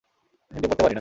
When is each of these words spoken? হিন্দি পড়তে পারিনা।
হিন্দি 0.51 0.67
পড়তে 0.69 0.75
পারিনা। 0.75 0.89